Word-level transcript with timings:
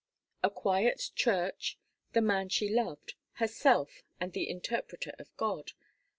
A 0.41 0.49
quiet 0.49 1.11
church, 1.13 1.77
the 2.13 2.21
man 2.21 2.49
she 2.49 2.67
loved, 2.67 3.13
herself 3.33 4.01
and 4.19 4.33
the 4.33 4.49
interpreter 4.49 5.13
of 5.19 5.27
God. 5.37 5.73